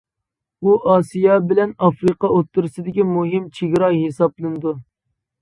[0.61, 4.77] ئۇ ئاسىيا بىلەن ئافرىقا ئوتتۇرىسىدىكى مۇھىم چېگرا ھېسابلىنىدۇ.